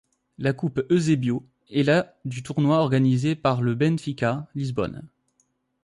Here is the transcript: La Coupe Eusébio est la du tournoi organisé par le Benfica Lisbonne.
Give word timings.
La 0.39 0.51
Coupe 0.53 0.81
Eusébio 0.89 1.45
est 1.69 1.83
la 1.83 2.17
du 2.25 2.41
tournoi 2.41 2.77
organisé 2.77 3.35
par 3.35 3.61
le 3.61 3.75
Benfica 3.75 4.47
Lisbonne. 4.55 5.03